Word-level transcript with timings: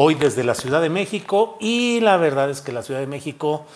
hoy 0.00 0.14
desde 0.14 0.44
la 0.44 0.54
Ciudad 0.54 0.80
de 0.80 0.90
México 0.90 1.56
y 1.58 1.98
la 1.98 2.16
verdad 2.18 2.50
es 2.50 2.60
que 2.60 2.70
la 2.70 2.82
Ciudad 2.82 3.00
de 3.00 3.08
México 3.08 3.66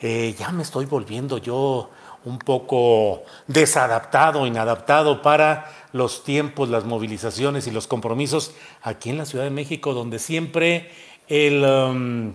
eh, 0.00 0.34
ya 0.36 0.50
me 0.50 0.64
estoy 0.64 0.86
volviendo 0.86 1.38
yo 1.38 1.90
un 2.24 2.40
poco 2.40 3.22
desadaptado, 3.46 4.44
inadaptado 4.44 5.22
para 5.22 5.70
los 5.92 6.24
tiempos, 6.24 6.68
las 6.68 6.84
movilizaciones 6.84 7.68
y 7.68 7.70
los 7.70 7.86
compromisos 7.86 8.54
aquí 8.82 9.10
en 9.10 9.18
la 9.18 9.24
Ciudad 9.24 9.44
de 9.44 9.50
México, 9.50 9.94
donde 9.94 10.18
siempre 10.18 10.90
el, 11.28 11.64
um, 11.64 12.34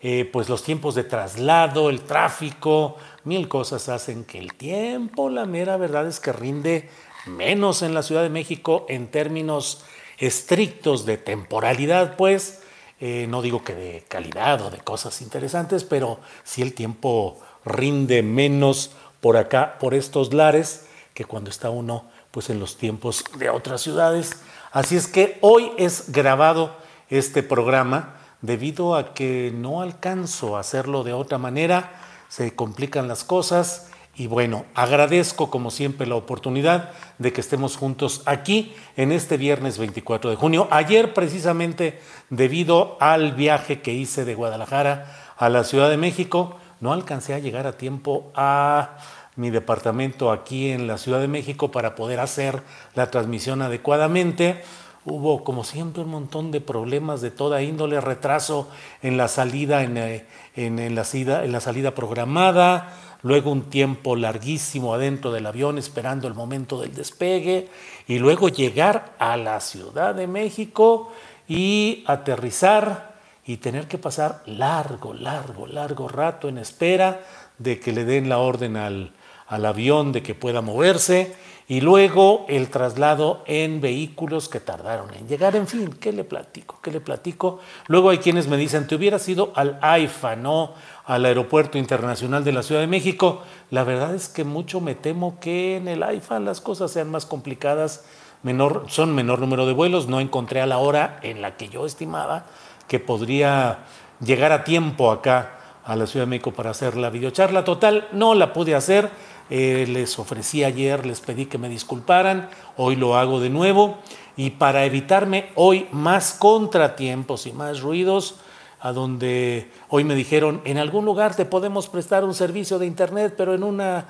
eh, 0.00 0.28
pues 0.32 0.48
los 0.48 0.64
tiempos 0.64 0.96
de 0.96 1.04
traslado, 1.04 1.88
el 1.88 2.00
tráfico, 2.00 2.96
mil 3.22 3.46
cosas 3.46 3.88
hacen 3.90 4.24
que 4.24 4.40
el 4.40 4.54
tiempo, 4.54 5.30
la 5.30 5.46
mera 5.46 5.76
verdad 5.76 6.08
es 6.08 6.18
que 6.18 6.32
rinde 6.32 6.90
menos 7.26 7.82
en 7.82 7.94
la 7.94 8.02
Ciudad 8.02 8.24
de 8.24 8.30
México 8.30 8.86
en 8.88 9.06
términos 9.06 9.84
estrictos 10.18 11.06
de 11.06 11.16
temporalidad, 11.16 12.16
pues 12.16 12.61
eh, 13.04 13.26
no 13.26 13.42
digo 13.42 13.64
que 13.64 13.74
de 13.74 14.04
calidad 14.06 14.62
o 14.62 14.70
de 14.70 14.78
cosas 14.78 15.22
interesantes, 15.22 15.82
pero 15.82 16.20
si 16.44 16.62
el 16.62 16.72
tiempo 16.72 17.40
rinde 17.64 18.22
menos 18.22 18.92
por 19.20 19.36
acá, 19.36 19.76
por 19.80 19.92
estos 19.92 20.32
lares, 20.32 20.86
que 21.12 21.24
cuando 21.24 21.50
está 21.50 21.68
uno 21.68 22.04
pues 22.30 22.48
en 22.48 22.60
los 22.60 22.76
tiempos 22.76 23.24
de 23.38 23.50
otras 23.50 23.80
ciudades. 23.80 24.36
Así 24.70 24.96
es 24.96 25.08
que 25.08 25.36
hoy 25.40 25.72
es 25.78 26.12
grabado 26.12 26.76
este 27.10 27.42
programa 27.42 28.20
debido 28.40 28.94
a 28.94 29.14
que 29.14 29.52
no 29.52 29.82
alcanzo 29.82 30.56
a 30.56 30.60
hacerlo 30.60 31.02
de 31.02 31.12
otra 31.12 31.38
manera, 31.38 31.94
se 32.28 32.54
complican 32.54 33.08
las 33.08 33.24
cosas 33.24 33.88
y 34.14 34.26
bueno, 34.26 34.66
agradezco 34.74 35.48
como 35.48 35.70
siempre 35.70 36.06
la 36.06 36.16
oportunidad 36.16 36.90
de 37.18 37.32
que 37.32 37.40
estemos 37.40 37.76
juntos 37.76 38.22
aquí 38.26 38.74
en 38.96 39.10
este 39.10 39.38
viernes 39.38 39.78
24 39.78 40.30
de 40.30 40.36
junio. 40.36 40.68
Ayer 40.70 41.14
precisamente 41.14 41.98
debido 42.28 42.98
al 43.00 43.32
viaje 43.32 43.80
que 43.80 43.94
hice 43.94 44.26
de 44.26 44.34
Guadalajara 44.34 45.34
a 45.38 45.48
la 45.48 45.64
Ciudad 45.64 45.88
de 45.88 45.96
México, 45.96 46.56
no 46.80 46.92
alcancé 46.92 47.32
a 47.32 47.38
llegar 47.38 47.66
a 47.66 47.78
tiempo 47.78 48.30
a 48.34 48.98
mi 49.36 49.48
departamento 49.48 50.30
aquí 50.30 50.70
en 50.70 50.86
la 50.86 50.98
Ciudad 50.98 51.20
de 51.20 51.28
México 51.28 51.70
para 51.70 51.94
poder 51.94 52.20
hacer 52.20 52.62
la 52.94 53.10
transmisión 53.10 53.62
adecuadamente. 53.62 54.62
Hubo, 55.04 55.42
como 55.42 55.64
siempre, 55.64 56.02
un 56.02 56.10
montón 56.10 56.50
de 56.50 56.60
problemas 56.60 57.22
de 57.22 57.30
toda 57.30 57.62
índole, 57.62 58.00
retraso 58.00 58.68
en 59.00 59.16
la 59.16 59.28
salida, 59.28 59.82
en, 59.82 59.96
eh, 59.96 60.90
la 60.90 61.60
salida 61.60 61.94
programada, 61.94 62.94
luego 63.22 63.50
un 63.50 63.70
tiempo 63.70 64.16
larguísimo 64.16 64.94
adentro 64.94 65.32
del 65.32 65.46
avión 65.46 65.78
esperando 65.78 66.28
el 66.28 66.34
momento 66.34 66.80
del 66.80 66.94
despegue 66.94 67.68
y 68.08 68.18
luego 68.18 68.48
llegar 68.48 69.14
a 69.18 69.36
la 69.36 69.60
Ciudad 69.60 70.14
de 70.14 70.26
México 70.26 71.12
y 71.48 72.04
aterrizar 72.06 73.12
y 73.44 73.56
tener 73.56 73.88
que 73.88 73.98
pasar 73.98 74.42
largo, 74.46 75.14
largo, 75.14 75.66
largo 75.66 76.08
rato 76.08 76.48
en 76.48 76.58
espera 76.58 77.20
de 77.58 77.80
que 77.80 77.92
le 77.92 78.04
den 78.04 78.28
la 78.28 78.38
orden 78.38 78.76
al, 78.76 79.12
al 79.52 79.66
avión 79.66 80.12
de 80.12 80.22
que 80.22 80.34
pueda 80.34 80.62
moverse 80.62 81.34
y 81.68 81.82
luego 81.82 82.46
el 82.48 82.70
traslado 82.70 83.42
en 83.46 83.82
vehículos 83.82 84.48
que 84.48 84.60
tardaron 84.60 85.12
en 85.12 85.28
llegar. 85.28 85.54
En 85.56 85.66
fin, 85.66 85.90
¿qué 86.00 86.10
le 86.10 86.24
platico? 86.24 86.78
¿Qué 86.82 86.90
le 86.90 87.00
platico? 87.00 87.60
Luego 87.86 88.08
hay 88.08 88.16
quienes 88.16 88.48
me 88.48 88.56
dicen, 88.56 88.86
te 88.86 88.94
hubieras 88.94 89.28
ido 89.28 89.52
al 89.54 89.78
AIFA, 89.82 90.36
no 90.36 90.72
al 91.04 91.26
Aeropuerto 91.26 91.76
Internacional 91.76 92.44
de 92.44 92.52
la 92.52 92.62
Ciudad 92.62 92.80
de 92.80 92.86
México. 92.86 93.42
La 93.70 93.84
verdad 93.84 94.14
es 94.14 94.30
que 94.30 94.44
mucho 94.44 94.80
me 94.80 94.94
temo 94.94 95.38
que 95.38 95.76
en 95.76 95.86
el 95.86 96.02
AIFA 96.02 96.40
las 96.40 96.62
cosas 96.62 96.90
sean 96.90 97.10
más 97.10 97.26
complicadas, 97.26 98.06
menor, 98.42 98.86
son 98.88 99.14
menor 99.14 99.40
número 99.40 99.66
de 99.66 99.74
vuelos. 99.74 100.08
No 100.08 100.20
encontré 100.20 100.62
a 100.62 100.66
la 100.66 100.78
hora 100.78 101.20
en 101.20 101.42
la 101.42 101.58
que 101.58 101.68
yo 101.68 101.84
estimaba 101.84 102.46
que 102.88 103.00
podría 103.00 103.80
llegar 104.18 104.50
a 104.50 104.64
tiempo 104.64 105.10
acá 105.10 105.58
a 105.84 105.96
la 105.96 106.06
Ciudad 106.06 106.26
de 106.26 106.30
México 106.30 106.52
para 106.52 106.70
hacer 106.70 106.96
la 106.96 107.10
videocharla. 107.10 107.64
Total, 107.64 108.08
no 108.12 108.34
la 108.34 108.52
pude 108.52 108.74
hacer. 108.74 109.10
Eh, 109.54 109.84
les 109.86 110.18
ofrecí 110.18 110.64
ayer, 110.64 111.04
les 111.04 111.20
pedí 111.20 111.44
que 111.44 111.58
me 111.58 111.68
disculparan. 111.68 112.48
Hoy 112.78 112.96
lo 112.96 113.18
hago 113.18 113.38
de 113.38 113.50
nuevo. 113.50 113.98
Y 114.34 114.52
para 114.52 114.86
evitarme 114.86 115.50
hoy 115.56 115.88
más 115.92 116.32
contratiempos 116.32 117.46
y 117.46 117.52
más 117.52 117.82
ruidos, 117.82 118.36
a 118.84 118.92
donde 118.92 119.70
hoy 119.88 120.02
me 120.02 120.16
dijeron, 120.16 120.60
en 120.64 120.76
algún 120.76 121.04
lugar 121.04 121.36
te 121.36 121.44
podemos 121.44 121.88
prestar 121.88 122.24
un 122.24 122.34
servicio 122.34 122.80
de 122.80 122.86
internet, 122.86 123.34
pero 123.36 123.54
en 123.54 123.62
un 123.62 123.80
eh, 123.80 124.02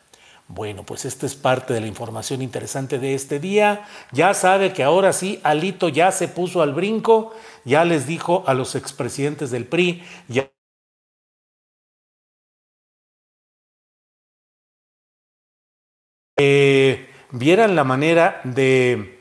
Bueno, 0.48 0.84
pues 0.84 1.06
esta 1.06 1.24
es 1.24 1.34
parte 1.34 1.72
de 1.72 1.80
la 1.80 1.86
información 1.86 2.42
interesante 2.42 2.98
de 2.98 3.14
este 3.14 3.40
día. 3.40 3.86
Ya 4.12 4.34
sabe 4.34 4.72
que 4.74 4.82
ahora 4.84 5.12
sí, 5.12 5.40
Alito 5.42 5.88
ya 5.88 6.12
se 6.12 6.28
puso 6.28 6.60
al 6.60 6.74
brinco, 6.74 7.32
ya 7.64 7.84
les 7.84 8.06
dijo 8.06 8.44
a 8.46 8.52
los 8.52 8.74
expresidentes 8.74 9.50
del 9.50 9.66
PRI, 9.66 10.02
ya 10.28 10.50
vieran 17.30 17.74
la 17.74 17.84
manera 17.84 18.40
de, 18.44 19.18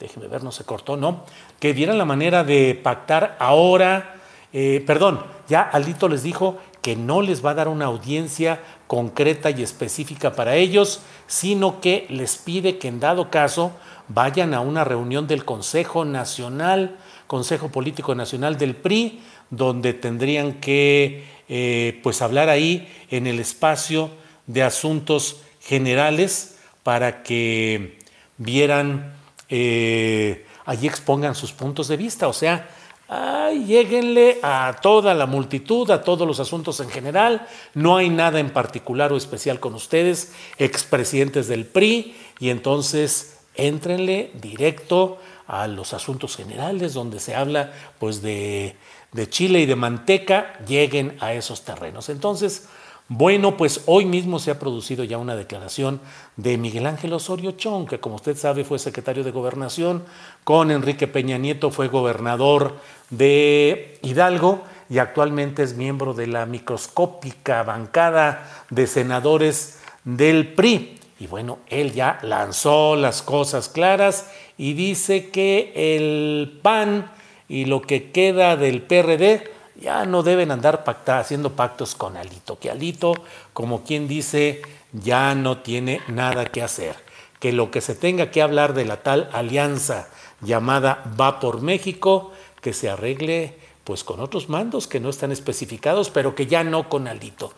déjeme 0.00 0.26
ver, 0.26 0.42
no 0.42 0.50
se 0.50 0.64
cortó, 0.64 0.96
¿no? 0.96 1.24
Que 1.60 1.72
vieran 1.72 1.96
la 1.96 2.04
manera 2.04 2.42
de 2.42 2.78
pactar 2.82 3.36
ahora 3.38 4.16
eh, 4.58 4.82
perdón, 4.86 5.22
ya 5.48 5.60
Alito 5.60 6.08
les 6.08 6.22
dijo 6.22 6.58
que 6.86 6.94
no 6.94 7.20
les 7.20 7.44
va 7.44 7.50
a 7.50 7.54
dar 7.54 7.66
una 7.66 7.86
audiencia 7.86 8.60
concreta 8.86 9.50
y 9.50 9.60
específica 9.60 10.36
para 10.36 10.54
ellos, 10.54 11.00
sino 11.26 11.80
que 11.80 12.06
les 12.10 12.36
pide 12.36 12.78
que 12.78 12.86
en 12.86 13.00
dado 13.00 13.28
caso 13.28 13.72
vayan 14.06 14.54
a 14.54 14.60
una 14.60 14.84
reunión 14.84 15.26
del 15.26 15.44
Consejo 15.44 16.04
Nacional, 16.04 16.96
Consejo 17.26 17.72
Político 17.72 18.14
Nacional 18.14 18.56
del 18.56 18.76
PRI, 18.76 19.20
donde 19.50 19.94
tendrían 19.94 20.60
que 20.60 21.24
eh, 21.48 21.98
pues 22.04 22.22
hablar 22.22 22.50
ahí 22.50 22.86
en 23.10 23.26
el 23.26 23.40
espacio 23.40 24.10
de 24.46 24.62
asuntos 24.62 25.40
generales 25.58 26.56
para 26.84 27.24
que 27.24 27.98
vieran, 28.38 29.12
eh, 29.48 30.46
allí 30.64 30.86
expongan 30.86 31.34
sus 31.34 31.50
puntos 31.50 31.88
de 31.88 31.96
vista, 31.96 32.28
o 32.28 32.32
sea, 32.32 32.68
Ay, 33.08 33.64
lléguenle 33.66 34.40
a 34.42 34.78
toda 34.82 35.14
la 35.14 35.26
multitud, 35.26 35.88
a 35.90 36.02
todos 36.02 36.26
los 36.26 36.40
asuntos 36.40 36.80
en 36.80 36.90
general. 36.90 37.46
No 37.74 37.96
hay 37.96 38.10
nada 38.10 38.40
en 38.40 38.50
particular 38.50 39.12
o 39.12 39.16
especial 39.16 39.60
con 39.60 39.74
ustedes, 39.74 40.32
expresidentes 40.58 41.46
del 41.46 41.66
PRI, 41.66 42.16
y 42.40 42.50
entonces 42.50 43.38
éntrenle 43.54 44.32
directo 44.34 45.18
a 45.46 45.68
los 45.68 45.92
asuntos 45.92 46.36
generales 46.36 46.94
donde 46.94 47.20
se 47.20 47.36
habla 47.36 47.72
pues 48.00 48.22
de, 48.22 48.76
de 49.12 49.28
Chile 49.28 49.60
y 49.60 49.66
de 49.66 49.76
manteca, 49.76 50.58
lleguen 50.66 51.16
a 51.20 51.32
esos 51.32 51.62
terrenos. 51.62 52.08
Entonces, 52.08 52.68
bueno, 53.08 53.56
pues 53.56 53.82
hoy 53.86 54.04
mismo 54.04 54.40
se 54.40 54.50
ha 54.50 54.58
producido 54.58 55.04
ya 55.04 55.18
una 55.18 55.36
declaración 55.36 56.00
de 56.36 56.58
Miguel 56.58 56.86
Ángel 56.86 57.12
Osorio 57.12 57.52
Chong, 57.52 57.88
que 57.88 58.00
como 58.00 58.16
usted 58.16 58.36
sabe 58.36 58.64
fue 58.64 58.80
secretario 58.80 59.22
de 59.22 59.30
gobernación, 59.30 60.04
con 60.42 60.72
Enrique 60.72 61.06
Peña 61.06 61.38
Nieto 61.38 61.70
fue 61.70 61.86
gobernador 61.86 62.74
de 63.10 63.98
Hidalgo 64.02 64.64
y 64.90 64.98
actualmente 64.98 65.62
es 65.62 65.76
miembro 65.76 66.14
de 66.14 66.26
la 66.26 66.46
microscópica 66.46 67.62
bancada 67.62 68.66
de 68.70 68.88
senadores 68.88 69.78
del 70.04 70.52
PRI. 70.54 70.98
Y 71.20 71.28
bueno, 71.28 71.60
él 71.68 71.92
ya 71.92 72.18
lanzó 72.22 72.96
las 72.96 73.22
cosas 73.22 73.68
claras 73.68 74.30
y 74.58 74.74
dice 74.74 75.30
que 75.30 75.72
el 75.96 76.58
PAN 76.60 77.10
y 77.48 77.66
lo 77.66 77.82
que 77.82 78.10
queda 78.10 78.56
del 78.56 78.82
PRD 78.82 79.55
ya 79.80 80.04
no 80.04 80.22
deben 80.22 80.50
andar 80.50 80.84
haciendo 81.06 81.52
pactos 81.52 81.94
con 81.94 82.16
Alito, 82.16 82.58
que 82.58 82.70
Alito, 82.70 83.14
como 83.52 83.84
quien 83.84 84.08
dice, 84.08 84.62
ya 84.92 85.34
no 85.34 85.58
tiene 85.58 86.00
nada 86.08 86.46
que 86.46 86.62
hacer, 86.62 86.96
que 87.40 87.52
lo 87.52 87.70
que 87.70 87.80
se 87.80 87.94
tenga 87.94 88.30
que 88.30 88.42
hablar 88.42 88.74
de 88.74 88.84
la 88.84 89.02
tal 89.02 89.28
alianza 89.32 90.08
llamada 90.40 91.04
Va 91.20 91.40
por 91.40 91.60
México, 91.62 92.32
que 92.60 92.72
se 92.72 92.88
arregle 92.88 93.58
pues 93.84 94.02
con 94.02 94.20
otros 94.20 94.48
mandos 94.48 94.88
que 94.88 94.98
no 94.98 95.10
están 95.10 95.30
especificados, 95.30 96.10
pero 96.10 96.34
que 96.34 96.46
ya 96.46 96.64
no 96.64 96.88
con 96.88 97.06
Alito. 97.06 97.52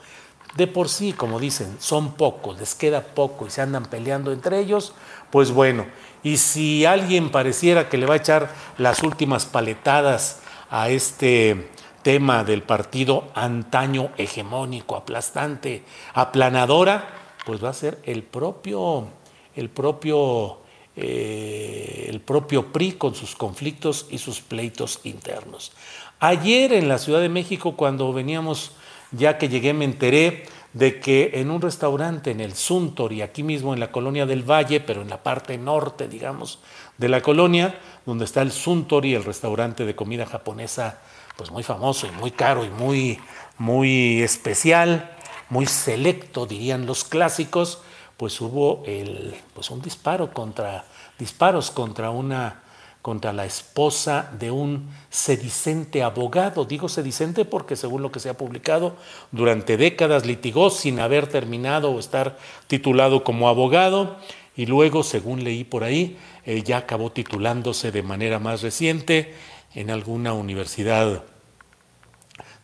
De 0.57 0.67
por 0.67 0.89
sí, 0.89 1.13
como 1.13 1.41
dicen, 1.41 1.77
son 1.79 2.13
pocos, 2.13 2.59
les 2.59 2.75
queda 2.75 3.03
poco 3.03 3.47
y 3.47 3.51
se 3.51 3.63
andan 3.63 3.87
peleando 3.87 4.33
entre 4.33 4.59
ellos, 4.59 4.93
pues 5.31 5.51
bueno, 5.51 5.87
y 6.23 6.39
si 6.39 6.85
alguien 6.85 7.31
pareciera 7.31 7.89
que 7.89 7.97
le 7.97 8.07
va 8.07 8.15
a 8.15 8.19
echar 8.19 8.51
las 8.77 9.03
últimas 9.03 9.47
paletadas 9.47 10.41
a 10.71 10.91
este 10.91 11.71
tema 12.09 12.43
del 12.43 12.63
partido 12.63 13.29
antaño 13.35 14.13
hegemónico, 14.17 14.97
aplastante, 14.97 15.83
aplanadora, 16.15 17.07
pues 17.45 17.63
va 17.63 17.69
a 17.69 17.75
ser 17.75 17.99
el 18.03 18.23
propio, 18.23 19.09
el 19.55 19.69
propio, 19.69 20.61
eh, 20.97 22.07
el 22.09 22.23
propio 22.23 22.73
PRI 22.73 22.93
con 22.93 23.15
sus 23.15 23.37
conflictos 23.37 24.07
y 24.09 24.17
sus 24.17 24.41
pleitos 24.41 25.01
internos. 25.05 25.73
Ayer 26.19 26.73
en 26.73 26.89
la 26.89 26.97
Ciudad 26.97 27.21
de 27.21 27.29
México, 27.29 27.77
cuando 27.77 28.11
veníamos, 28.15 28.73
ya 29.13 29.37
que 29.37 29.51
llegué, 29.51 29.75
me 29.75 29.85
enteré 29.85 30.47
de 30.73 31.01
que 31.01 31.33
en 31.35 31.51
un 31.51 31.61
restaurante 31.61 32.31
en 32.31 32.41
el 32.41 32.55
Suntor 32.55 33.13
y 33.13 33.21
aquí 33.21 33.43
mismo 33.43 33.75
en 33.75 33.81
la 33.81 33.93
colonia 33.93 34.25
del 34.25 34.51
Valle, 34.51 34.81
pero 34.81 35.03
en 35.03 35.11
la 35.11 35.23
parte 35.23 35.59
norte, 35.59 36.09
digamos, 36.09 36.61
de 36.97 37.11
la 37.11 37.21
colonia, 37.21 37.79
donde 38.07 38.25
está 38.25 38.41
el 38.41 38.51
Suntor 38.51 39.05
y 39.05 39.15
el 39.15 39.25
restaurante 39.25 39.85
de 39.85 39.95
comida 39.95 40.25
japonesa 40.25 41.01
pues 41.39 41.53
muy 41.53 41.63
famoso 41.63 42.09
y 42.09 42.11
muy 42.11 42.33
caro 42.33 42.65
y 42.65 42.69
muy, 42.69 43.21
muy 43.59 44.23
especial, 44.23 45.17
muy 45.49 45.67
selecto, 45.67 46.47
dirían 46.47 46.85
los 46.85 47.05
clásicos, 47.05 47.81
pues 48.17 48.41
hubo 48.41 48.83
el, 48.87 49.37
pues 49.55 49.71
un 49.71 49.81
disparo 49.81 50.33
contra, 50.33 50.85
disparos 51.17 51.71
contra 51.71 52.11
una, 52.11 52.63
contra 53.03 53.33
la 53.33 53.47
esposa 53.47 54.33
de 54.37 54.51
un 54.51 54.91
sedicente 55.11 56.03
abogado. 56.03 56.65
Digo 56.65 56.89
sedicente 56.89 57.45
porque 57.45 57.77
según 57.77 58.03
lo 58.03 58.11
que 58.11 58.19
se 58.19 58.31
ha 58.31 58.37
publicado, 58.37 58.97
durante 59.31 59.77
décadas 59.77 60.27
litigó 60.27 60.71
sin 60.71 60.99
haber 60.99 61.29
terminado 61.29 61.93
o 61.93 62.01
estar 62.01 62.37
titulado 62.67 63.23
como 63.23 63.49
abogado 63.49 64.17
y 64.57 64.67
luego, 64.67 65.05
según 65.05 65.45
leí 65.45 65.63
por 65.63 65.85
ahí, 65.85 66.19
eh, 66.45 66.65
ya 66.65 66.79
acabó 66.79 67.13
titulándose 67.13 67.93
de 67.93 68.03
manera 68.03 68.41
más 68.41 68.61
reciente 68.61 69.37
en 69.79 69.93
alguna 69.93 70.33
universidad, 70.33 71.23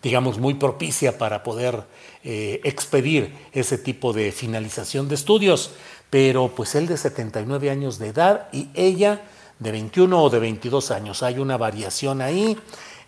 digamos, 0.03 0.39
muy 0.39 0.55
propicia 0.55 1.17
para 1.17 1.45
poder 1.45 1.85
eh, 2.25 2.61
expedir 2.65 3.33
ese 3.53 3.79
tipo 3.79 4.13
de 4.13 4.33
finalización 4.33 5.09
de 5.09 5.15
estudios. 5.15 5.71
Pero 6.11 6.49
pues 6.49 6.75
él 6.75 6.89
de 6.89 6.97
79 6.97 7.71
años 7.71 8.01
de 8.01 8.09
edad 8.09 8.49
y 8.51 8.69
ella 8.75 9.23
de 9.61 9.71
21 9.71 10.25
o 10.25 10.29
de 10.29 10.41
22 10.41 10.91
años. 10.91 11.23
Hay 11.23 11.39
una 11.39 11.57
variación 11.57 12.21
ahí 12.21 12.59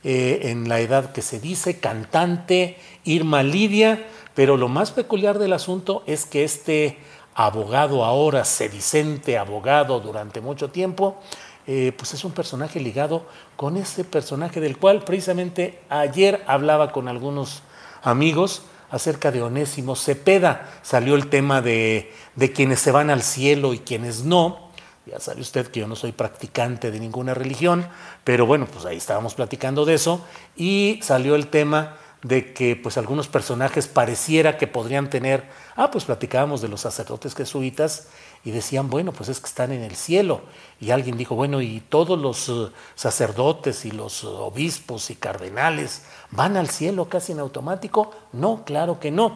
eh, 0.04 0.38
en 0.44 0.68
la 0.68 0.78
edad 0.78 1.10
que 1.10 1.20
se 1.20 1.40
dice, 1.40 1.80
cantante 1.80 2.78
Irma 3.02 3.42
Lidia, 3.42 4.06
pero 4.36 4.56
lo 4.56 4.68
más 4.68 4.92
peculiar 4.92 5.40
del 5.40 5.52
asunto 5.52 6.04
es 6.06 6.26
que 6.26 6.44
este 6.44 6.98
abogado 7.34 8.04
ahora, 8.04 8.44
sedicente 8.44 9.36
abogado 9.36 9.98
durante 9.98 10.40
mucho 10.40 10.70
tiempo, 10.70 11.20
eh, 11.66 11.92
pues 11.96 12.14
es 12.14 12.24
un 12.24 12.32
personaje 12.32 12.78
ligado 12.78 13.26
con 13.56 13.76
ese 13.76 14.04
personaje 14.04 14.60
del 14.60 14.78
cual 14.78 15.02
precisamente 15.04 15.80
ayer 15.88 16.44
hablaba 16.46 16.92
con 16.92 17.08
algunos 17.08 17.62
amigos 18.02 18.62
acerca 18.90 19.32
de 19.32 19.42
Onésimo 19.42 19.96
Cepeda. 19.96 20.70
Salió 20.82 21.16
el 21.16 21.28
tema 21.28 21.62
de, 21.62 22.12
de 22.36 22.52
quienes 22.52 22.80
se 22.80 22.92
van 22.92 23.10
al 23.10 23.22
cielo 23.22 23.74
y 23.74 23.80
quienes 23.80 24.24
no. 24.24 24.70
Ya 25.06 25.20
sabe 25.20 25.40
usted 25.40 25.68
que 25.68 25.80
yo 25.80 25.88
no 25.88 25.96
soy 25.96 26.12
practicante 26.12 26.90
de 26.90 27.00
ninguna 27.00 27.34
religión, 27.34 27.86
pero 28.24 28.46
bueno, 28.46 28.66
pues 28.66 28.84
ahí 28.84 28.96
estábamos 28.96 29.34
platicando 29.34 29.84
de 29.84 29.94
eso 29.94 30.24
y 30.56 31.00
salió 31.02 31.36
el 31.36 31.48
tema 31.48 31.96
de 32.22 32.52
que 32.52 32.74
pues 32.74 32.96
algunos 32.96 33.28
personajes 33.28 33.86
pareciera 33.86 34.58
que 34.58 34.66
podrían 34.66 35.08
tener, 35.08 35.48
ah, 35.76 35.90
pues 35.92 36.04
platicábamos 36.04 36.60
de 36.60 36.68
los 36.68 36.80
sacerdotes 36.80 37.36
jesuitas 37.36 38.08
y 38.46 38.52
decían, 38.52 38.88
bueno, 38.88 39.10
pues 39.10 39.28
es 39.28 39.40
que 39.40 39.46
están 39.46 39.72
en 39.72 39.82
el 39.82 39.96
cielo. 39.96 40.40
Y 40.80 40.92
alguien 40.92 41.16
dijo, 41.16 41.34
bueno, 41.34 41.60
¿y 41.60 41.80
todos 41.80 42.16
los 42.16 42.48
eh, 42.48 42.72
sacerdotes 42.94 43.84
y 43.84 43.90
los 43.90 44.22
eh, 44.22 44.28
obispos 44.28 45.10
y 45.10 45.16
cardenales 45.16 46.02
van 46.30 46.56
al 46.56 46.70
cielo 46.70 47.08
casi 47.08 47.32
en 47.32 47.40
automático? 47.40 48.12
No, 48.32 48.62
claro 48.64 49.00
que 49.00 49.10
no. 49.10 49.34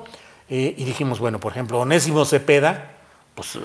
Eh, 0.48 0.76
y 0.78 0.84
dijimos, 0.84 1.18
bueno, 1.18 1.40
por 1.40 1.50
ejemplo, 1.50 1.80
Onésimo 1.80 2.24
Cepeda, 2.24 2.98
pues 3.34 3.58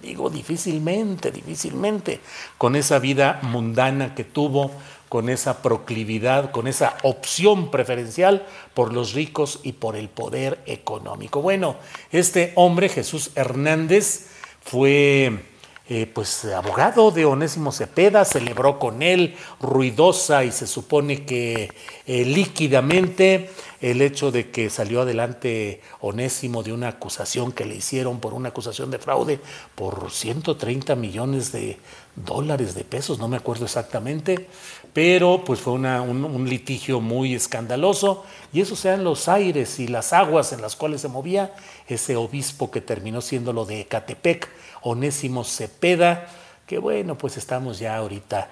digo, 0.00 0.30
difícilmente, 0.30 1.32
difícilmente, 1.32 2.20
con 2.56 2.76
esa 2.76 3.00
vida 3.00 3.40
mundana 3.42 4.14
que 4.14 4.22
tuvo, 4.22 4.70
con 5.14 5.28
esa 5.28 5.62
proclividad, 5.62 6.50
con 6.50 6.66
esa 6.66 6.96
opción 7.04 7.70
preferencial 7.70 8.44
por 8.74 8.92
los 8.92 9.12
ricos 9.12 9.60
y 9.62 9.74
por 9.74 9.94
el 9.94 10.08
poder 10.08 10.58
económico. 10.66 11.40
Bueno, 11.40 11.76
este 12.10 12.50
hombre, 12.56 12.88
Jesús 12.88 13.30
Hernández, 13.36 14.26
fue 14.60 15.53
eh, 15.86 16.06
pues 16.06 16.46
abogado 16.46 17.10
de 17.10 17.26
Onésimo 17.26 17.70
Cepeda, 17.70 18.24
celebró 18.24 18.78
con 18.78 19.02
él 19.02 19.36
ruidosa 19.60 20.42
y 20.44 20.50
se 20.50 20.66
supone 20.66 21.26
que 21.26 21.68
eh, 22.06 22.24
líquidamente 22.24 23.50
el 23.82 24.00
hecho 24.00 24.30
de 24.30 24.50
que 24.50 24.70
salió 24.70 25.02
adelante 25.02 25.82
Onésimo 26.00 26.62
de 26.62 26.72
una 26.72 26.88
acusación 26.88 27.52
que 27.52 27.66
le 27.66 27.76
hicieron 27.76 28.18
por 28.18 28.32
una 28.32 28.48
acusación 28.48 28.90
de 28.90 28.98
fraude 28.98 29.40
por 29.74 30.10
130 30.10 30.96
millones 30.96 31.52
de 31.52 31.78
dólares 32.16 32.74
de 32.74 32.84
pesos, 32.84 33.18
no 33.18 33.28
me 33.28 33.36
acuerdo 33.36 33.66
exactamente, 33.66 34.48
pero 34.94 35.42
pues 35.44 35.60
fue 35.60 35.74
un, 35.74 36.48
litigio 36.48 37.02
muy 37.02 37.34
escandaloso 37.34 38.24
y 38.54 38.62
esos 38.62 38.78
sean 38.78 39.04
los 39.04 39.28
aires 39.28 39.78
y 39.80 39.88
las 39.88 40.14
aguas 40.14 40.54
en 40.54 40.62
las 40.62 40.76
cuales 40.76 41.02
se 41.02 41.08
movía 41.08 41.52
ese 41.86 42.16
obispo 42.16 42.70
que 42.70 42.80
terminó 42.80 43.20
siendo 43.20 43.52
lo 43.52 43.66
de 43.66 43.80
Ecatepec 43.80 44.48
Onésimo 44.84 45.44
Cepeda, 45.44 46.26
que 46.66 46.78
bueno, 46.78 47.18
pues 47.18 47.36
estamos 47.36 47.78
ya 47.78 47.96
ahorita 47.96 48.50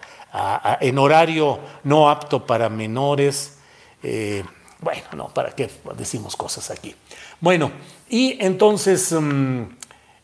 en 0.81 0.99
horario 0.99 1.59
no 1.85 2.11
apto 2.11 2.47
para 2.47 2.69
menores. 2.69 3.59
Eh, 4.03 4.43
bueno, 4.81 5.05
no, 5.17 5.29
¿para 5.29 5.53
qué 5.53 5.71
decimos 5.97 6.37
cosas 6.37 6.71
aquí? 6.71 6.95
Bueno, 7.41 7.71
y 8.09 8.37
entonces 8.45 9.13
mm, 9.13 9.63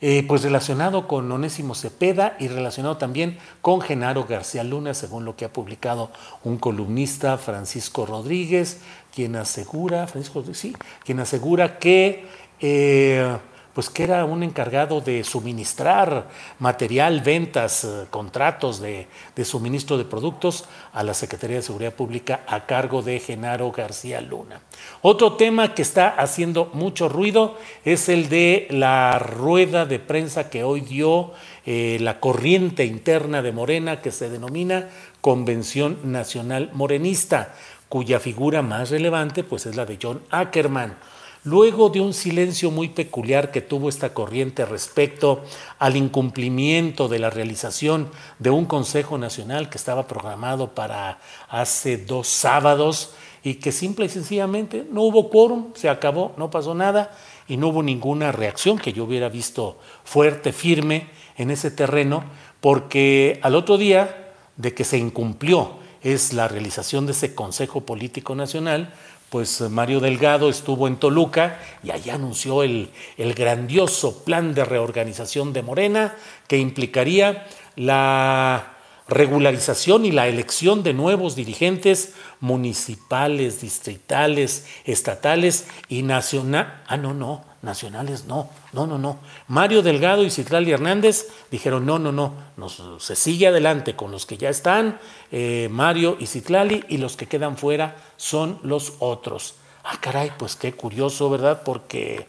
eh, 0.01 0.25
pues 0.29 0.43
relacionado 0.43 1.09
con 1.09 1.31
Onésimo 1.31 1.75
Cepeda 1.75 2.37
y 2.39 2.49
relacionado 2.49 2.97
también 2.99 3.39
con 3.61 3.81
Genaro 3.81 4.25
García 4.25 4.65
Luna, 4.65 4.95
según 4.95 5.25
lo 5.25 5.37
que 5.37 5.45
ha 5.45 5.53
publicado 5.53 6.11
un 6.45 6.57
columnista, 6.59 7.37
Francisco 7.37 8.07
Rodríguez, 8.07 8.81
quien 9.15 9.37
asegura, 9.37 10.07
Francisco, 10.07 10.45
sí, 10.53 10.75
quien 11.05 11.21
asegura 11.21 11.79
que 11.79 12.27
eh, 12.61 13.39
pues 13.75 13.91
que 13.91 14.03
era 14.03 14.25
un 14.25 14.43
encargado 14.43 15.01
de 15.01 15.23
suministrar 15.23 16.29
material, 16.59 17.21
ventas, 17.21 17.85
eh, 17.85 18.07
contratos 18.11 18.81
de, 18.81 19.07
suministro 19.45 19.97
de 19.99 20.05
productos 20.05 20.65
a 20.93 21.03
la 21.03 21.15
Secretaría 21.15 21.57
de 21.57 21.63
Seguridad 21.63 21.95
Pública 21.95 22.41
a 22.47 22.67
cargo 22.67 23.03
de 23.03 23.21
Genaro 23.21 23.71
García 23.71 24.21
Luna. 24.21 24.61
Otro 25.03 25.35
tema 25.35 25.75
que 25.75 25.83
está 25.83 26.09
haciendo 26.09 26.71
mucho 26.73 27.09
ruido 27.09 27.57
es 27.85 28.09
el 28.09 28.29
de 28.29 28.67
la 28.71 29.19
rueda 29.19 29.87
de 29.87 29.99
prensa 29.99 30.51
que 30.51 30.65
hoy 30.65 30.81
dio 30.81 31.33
eh, 31.67 31.99
la 32.01 32.21
corriente 32.21 32.85
interna 32.85 33.43
de 33.43 33.53
Morena 33.53 34.01
que 34.01 34.11
se 34.11 34.29
denomina 34.29 34.89
Convención 35.21 35.99
Nacional 36.05 36.71
Morenista, 36.73 37.55
cuya 37.89 38.21
figura 38.21 38.63
más 38.63 38.91
relevante 38.91 39.45
pues 39.45 39.67
es 39.67 39.77
la 39.77 39.87
de 39.87 39.99
John 40.01 40.23
Ackerman 40.31 40.97
luego 41.45 41.89
de 41.91 42.01
un 42.01 42.13
silencio 42.13 42.71
muy 42.71 42.89
peculiar 42.89 43.51
que 43.51 43.61
tuvo 43.61 43.89
esta 43.89 44.13
corriente 44.13 44.65
respecto 44.65 45.45
al 45.79 45.97
incumplimiento 45.97 47.09
de 47.09 47.19
la 47.19 47.31
realización 47.31 48.11
de 48.39 48.51
un 48.51 48.65
Consejo 48.65 49.19
Nacional 49.19 49.71
que 49.71 49.79
estaba 49.79 50.07
programado 50.07 50.75
para 50.75 51.21
hace 51.49 51.97
dos 51.97 52.29
sábados 52.29 53.15
y 53.43 53.55
que 53.55 53.73
simple 53.73 54.07
y 54.07 54.09
sencillamente 54.09 54.87
no 54.91 55.03
hubo 55.03 55.31
quórum, 55.31 55.73
se 55.75 55.89
acabó, 55.89 56.35
no 56.37 56.51
pasó 56.51 56.75
nada 56.75 57.17
y 57.47 57.57
no 57.57 57.69
hubo 57.69 57.83
ninguna 57.83 58.33
reacción 58.33 58.79
que 58.79 58.93
yo 58.93 59.05
hubiera 59.05 59.29
visto 59.29 59.79
fuerte, 60.05 60.53
firme 60.53 61.09
en 61.37 61.51
ese 61.51 61.71
terreno, 61.71 62.25
porque 62.61 63.39
al 63.43 63.55
otro 63.55 63.79
día 63.79 64.35
de 64.57 64.75
que 64.75 64.85
se 64.85 64.99
incumplió 64.99 65.79
es 66.03 66.33
la 66.33 66.49
realización 66.49 67.07
de 67.07 67.13
ese 67.13 67.35
Consejo 67.35 67.83
Político 67.83 68.35
Nacional, 68.35 68.93
pues 69.31 69.61
eh, 69.61 69.69
Mario 69.69 70.01
Delgado 70.01 70.49
estuvo 70.49 70.87
en 70.87 70.97
Toluca 70.97 71.61
y 71.83 71.91
allá 71.91 72.15
anunció 72.15 72.63
el, 72.63 72.91
el, 73.17 73.35
grandioso 73.35 74.25
plan 74.25 74.55
de 74.55 74.65
reorganización 74.65 75.53
de 75.53 75.63
Morena 75.63 76.17
que 76.47 76.59
implicaría 76.59 77.47
la 77.77 78.75
regularización 79.09 80.05
y 80.05 80.13
la 80.13 80.29
elección 80.29 80.83
de 80.83 80.93
nuevos 80.93 81.35
dirigentes 81.35 82.15
municipales, 82.41 83.61
distritales, 83.61 84.67
estatales 84.85 85.67
y 85.89 86.03
nacional. 86.03 86.83
Ah, 86.87 86.97
no, 86.97 87.15
no, 87.15 87.45
nacionales 87.63 88.25
no, 88.27 88.51
no, 88.73 88.87
no, 88.87 88.99
no. 88.99 89.19
Mario 89.49 89.83
Delgado 89.83 90.25
y 90.25 90.31
Citlali 90.31 90.71
Hernández 90.71 91.29
dijeron, 91.51 91.87
no, 91.87 91.99
no, 91.99 92.13
no, 92.13 92.35
nos, 92.57 92.83
se 92.99 93.17
sigue 93.17 93.49
adelante 93.49 93.97
con 93.97 94.11
los 94.11 94.27
que 94.27 94.39
ya 94.39 94.49
están, 94.49 94.99
eh, 95.33 95.69
Mario 95.71 96.17
y 96.21 96.27
Citlali, 96.27 96.85
y 96.89 96.99
los 96.99 97.17
que 97.17 97.27
quedan 97.27 97.57
fuera 97.57 97.97
son 98.17 98.59
los 98.63 98.95
otros. 99.01 99.55
Ah, 99.85 99.99
caray, 100.01 100.33
pues 100.37 100.55
qué 100.55 100.73
curioso, 100.73 101.31
¿verdad? 101.31 101.63
Porque 101.65 102.29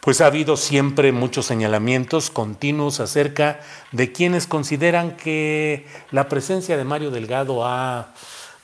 pues 0.00 0.20
ha 0.20 0.26
habido 0.26 0.58
siempre 0.58 1.12
muchos 1.12 1.46
señalamientos 1.46 2.28
continuos 2.28 3.00
acerca 3.00 3.60
de 3.90 4.12
quienes 4.12 4.46
consideran 4.46 5.16
que 5.16 5.86
la 6.10 6.28
presencia 6.28 6.76
de 6.76 6.84
Mario 6.84 7.10
Delgado 7.10 7.64
ha 7.64 8.12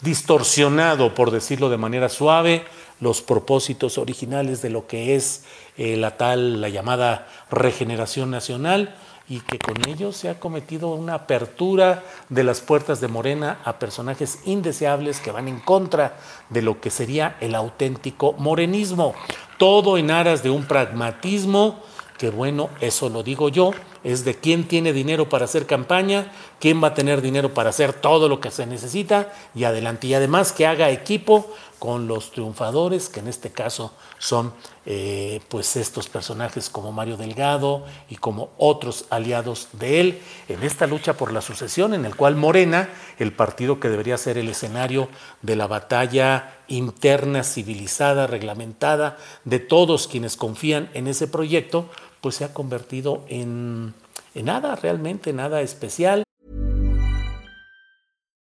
distorsionado, 0.03 1.15
por 1.15 1.31
decirlo 1.31 1.71
de 1.71 1.79
manera 1.79 2.11
suave, 2.11 2.67
los 3.01 3.23
propósitos 3.23 3.97
originales 3.97 4.61
de 4.61 4.69
lo 4.69 4.87
que 4.87 5.17
es 5.17 5.45
eh, 5.83 5.97
la 5.97 6.19
tal, 6.19 6.61
la 6.61 6.69
llamada 6.69 7.27
regeneración 7.51 8.31
nacional 8.31 8.95
y 9.31 9.41
que 9.41 9.59
con 9.59 9.77
ello 9.89 10.13
se 10.13 10.29
ha 10.29 10.39
cometido 10.39 10.89
una 10.89 11.15
apertura 11.15 12.03
de 12.29 12.45
las 12.45 12.61
puertas 12.61 13.01
de 13.01 13.09
Morena 13.09 13.61
a 13.65 13.79
personajes 13.79 14.41
indeseables 14.45 15.21
que 15.21 15.31
van 15.31 15.49
en 15.49 15.59
contra 15.59 16.19
de 16.51 16.61
lo 16.61 16.83
que 16.83 16.91
sería 16.91 17.39
el 17.41 17.55
auténtico 17.55 18.35
morenismo. 18.35 19.15
Todo 19.57 19.97
en 19.97 20.11
aras 20.11 20.43
de 20.43 20.51
un 20.51 20.65
pragmatismo 20.65 21.81
que 22.21 22.29
bueno, 22.29 22.69
eso 22.83 23.09
lo 23.09 23.23
digo 23.23 23.49
yo, 23.49 23.71
es 24.05 24.27
de 24.27 24.35
quién 24.35 24.69
tiene 24.69 24.93
dinero 24.93 25.31
para 25.31 25.47
hacer 25.47 25.65
campaña, 25.65 26.31
quién 26.59 26.85
va 26.85 26.89
a 26.89 26.95
tener 26.95 27.23
dinero 27.23 27.55
para 27.55 27.71
hacer 27.71 27.95
todo 27.95 28.29
lo 28.29 28.41
que 28.41 28.51
se 28.51 28.67
necesita 28.67 29.33
y 29.55 29.65
adelante. 29.65 30.07
Y 30.07 30.13
además 30.13 30.53
que 30.53 30.67
haga 30.67 30.91
equipo 30.91 31.51
con 31.81 32.07
los 32.07 32.31
triunfadores, 32.31 33.09
que 33.09 33.21
en 33.21 33.27
este 33.27 33.51
caso 33.51 33.93
son 34.19 34.53
eh, 34.85 35.41
pues 35.49 35.77
estos 35.77 36.09
personajes 36.09 36.69
como 36.69 36.93
Mario 36.93 37.17
Delgado 37.17 37.87
y 38.11 38.17
como 38.17 38.51
otros 38.59 39.07
aliados 39.09 39.69
de 39.73 40.01
él 40.01 40.23
en 40.49 40.63
esta 40.63 40.87
lucha 40.87 41.15
por 41.15 41.33
la 41.33 41.41
sucesión, 41.41 41.95
en 41.95 42.05
el 42.05 42.15
cual 42.15 42.37
Morena, 42.37 42.91
el 43.19 43.33
partido 43.33 43.81
que 43.81 43.89
debería 43.89 44.19
ser 44.19 44.37
el 44.37 44.51
escenario 44.51 45.09
de 45.41 45.57
la 45.57 45.67
batalla 45.67 46.59
interna, 46.69 47.43
civilizada, 47.43 48.27
reglamentada, 48.27 49.17
de 49.45 49.59
todos 49.59 50.07
quienes 50.07 50.37
confían 50.37 50.91
en 50.93 51.09
ese 51.09 51.29
proyecto, 51.29 51.89
pues 52.21 52.37
se 52.37 52.45
ha 52.45 52.53
convertido 52.53 53.25
en, 53.29 53.95
en 54.35 54.45
nada, 54.45 54.77
realmente 54.77 55.33
nada 55.33 55.63
especial. 55.63 56.25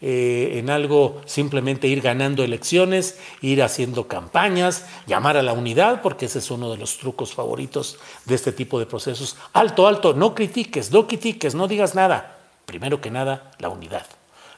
Eh, 0.00 0.58
en 0.60 0.70
algo 0.70 1.20
simplemente 1.26 1.88
ir 1.88 2.00
ganando 2.00 2.44
elecciones, 2.44 3.18
ir 3.40 3.64
haciendo 3.64 4.06
campañas, 4.06 4.86
llamar 5.08 5.36
a 5.36 5.42
la 5.42 5.52
unidad, 5.52 6.02
porque 6.02 6.26
ese 6.26 6.38
es 6.38 6.52
uno 6.52 6.70
de 6.70 6.76
los 6.76 6.98
trucos 6.98 7.34
favoritos 7.34 7.98
de 8.24 8.36
este 8.36 8.52
tipo 8.52 8.78
de 8.78 8.86
procesos. 8.86 9.36
Alto, 9.52 9.88
alto, 9.88 10.14
no 10.14 10.36
critiques, 10.36 10.92
no 10.92 11.08
critiques, 11.08 11.56
no 11.56 11.66
digas 11.66 11.96
nada. 11.96 12.38
Primero 12.64 13.00
que 13.00 13.10
nada, 13.10 13.50
la 13.58 13.70
unidad. 13.70 14.06